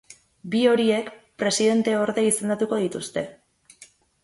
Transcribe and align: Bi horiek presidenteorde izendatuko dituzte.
Bi 0.53 0.61
horiek 0.71 1.11
presidenteorde 1.43 2.25
izendatuko 2.31 2.83
dituzte. 2.87 3.27